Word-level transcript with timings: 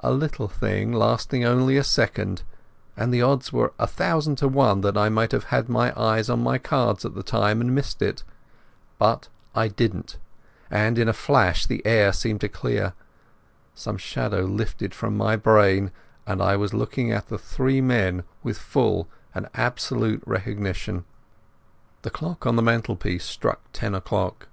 A 0.00 0.12
little 0.12 0.48
thing, 0.48 0.92
lasting 0.92 1.46
only 1.46 1.78
a 1.78 1.82
second, 1.82 2.42
and 2.94 3.10
the 3.10 3.22
odds 3.22 3.54
were 3.54 3.72
a 3.78 3.86
thousand 3.86 4.36
to 4.36 4.46
one 4.46 4.82
that 4.82 4.98
I 4.98 5.08
might 5.08 5.32
have 5.32 5.44
had 5.44 5.70
my 5.70 5.98
eyes 5.98 6.28
on 6.28 6.42
my 6.42 6.58
cards 6.58 7.06
at 7.06 7.14
the 7.14 7.22
time 7.22 7.58
and 7.62 7.74
missed 7.74 8.02
it. 8.02 8.22
But 8.98 9.30
I 9.54 9.68
didn't, 9.68 10.18
and, 10.70 10.98
in 10.98 11.08
a 11.08 11.14
flash, 11.14 11.64
the 11.64 11.80
air 11.86 12.12
seemed 12.12 12.42
to 12.42 12.50
clear. 12.50 12.92
Some 13.74 13.96
shadow 13.96 14.40
lifted 14.42 14.94
from 14.94 15.16
my 15.16 15.36
brain, 15.36 15.90
and 16.26 16.42
I 16.42 16.54
was 16.54 16.74
looking 16.74 17.10
at 17.10 17.28
the 17.28 17.38
three 17.38 17.80
men 17.80 18.24
with 18.42 18.58
full 18.58 19.08
and 19.34 19.48
absolute 19.54 20.22
recognition. 20.26 21.06
The 22.02 22.10
clock 22.10 22.44
on 22.44 22.56
the 22.56 22.62
mantelpiece 22.62 23.24
struck 23.24 23.62
ten 23.72 23.94
o'clock. 23.94 24.48